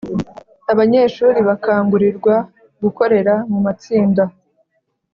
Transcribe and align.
abanyeshuri 0.71 1.39
bakangurirwa 1.47 2.35
gukorera 2.83 3.33
mu 3.51 3.59
matsinda 3.65 4.23